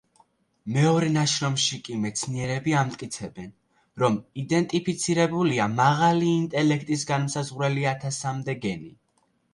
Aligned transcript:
მეორე 0.75 1.09
ნაშრომში 1.17 1.77
კი 1.87 1.97
მეცნიერები 2.05 2.73
ამტკიცებენ, 2.79 3.51
რომ 4.05 4.17
იდენტიფიცირებულია 4.45 5.69
მაღალი 5.77 6.33
ინტელექტის 6.39 7.09
განმსაზღვრელი 7.13 7.89
ათასამდე 7.95 8.61
გენი. 8.67 8.95